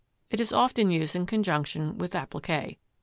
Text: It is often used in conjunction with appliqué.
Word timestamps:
It 0.31 0.39
is 0.41 0.51
often 0.51 0.89
used 0.89 1.15
in 1.15 1.27
conjunction 1.27 1.99
with 1.99 2.13
appliqué. 2.13 2.77